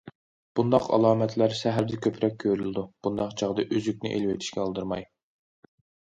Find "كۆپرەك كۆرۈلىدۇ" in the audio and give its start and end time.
2.05-2.83